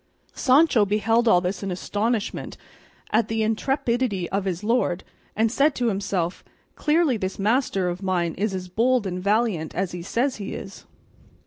Sancho 0.33 0.83
beheld 0.83 1.27
all 1.27 1.41
this 1.41 1.61
in 1.61 1.69
astonishment 1.69 2.57
at 3.11 3.27
the 3.27 3.43
intrepidity 3.43 4.27
of 4.31 4.45
his 4.45 4.63
lord, 4.63 5.03
and 5.35 5.51
said 5.51 5.75
to 5.75 5.89
himself, 5.89 6.43
"Clearly 6.73 7.17
this 7.17 7.37
master 7.37 7.87
of 7.87 8.01
mine 8.01 8.33
is 8.33 8.55
as 8.55 8.67
bold 8.67 9.05
and 9.05 9.21
valiant 9.23 9.75
as 9.75 9.91
he 9.91 10.01
says 10.01 10.37
he 10.37 10.55
is." 10.55 10.85